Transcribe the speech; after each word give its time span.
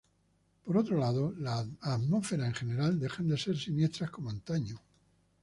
Por 0.65 0.77
otro 0.77 0.97
lado, 0.97 1.31
las 1.37 1.67
atmósferas 1.81 2.47
en 2.47 2.53
general 2.55 2.99
dejan 2.99 3.27
de 3.27 3.37
ser 3.37 3.55
siniestras 3.55 4.09
como 4.09 4.31
antaño. 4.31 4.81